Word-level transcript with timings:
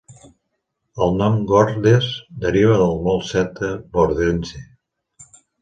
El 1.07 1.13
nom 1.17 1.35
"Gordes" 1.51 2.09
deriva 2.45 2.79
del 2.83 2.97
mot 3.09 3.29
celta 3.31 3.73
"Vordense". 3.99 4.67